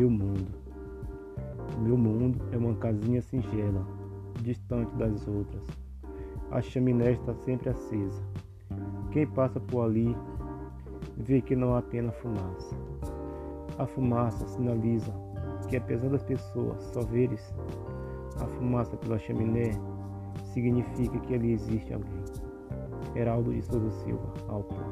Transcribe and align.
meu 0.00 0.08
mundo. 0.08 0.46
Meu 1.78 1.96
mundo 1.96 2.40
é 2.52 2.56
uma 2.56 2.74
casinha 2.76 3.20
singela, 3.20 3.86
distante 4.40 4.94
das 4.96 5.28
outras. 5.28 5.62
A 6.50 6.62
chaminé 6.62 7.12
está 7.12 7.34
sempre 7.34 7.68
acesa. 7.68 8.22
Quem 9.12 9.26
passa 9.26 9.60
por 9.60 9.82
ali 9.82 10.16
vê 11.18 11.42
que 11.42 11.54
não 11.54 11.74
há 11.74 11.80
apenas 11.80 12.16
fumaça. 12.16 12.74
A 13.76 13.86
fumaça 13.86 14.46
sinaliza 14.48 15.12
que 15.68 15.76
apesar 15.76 16.08
das 16.08 16.22
pessoas 16.22 16.82
só 16.94 17.02
veres 17.02 17.54
a 18.40 18.46
fumaça 18.46 18.96
pela 18.96 19.18
chaminé, 19.18 19.72
significa 20.54 21.18
que 21.20 21.34
ali 21.34 21.52
existe 21.52 21.92
alguém. 21.92 22.24
Heraldo 23.14 23.52
de 23.52 23.60
Souza 23.60 23.90
Silva, 24.02 24.32
autor. 24.48 24.89